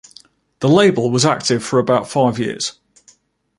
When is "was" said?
1.11-1.25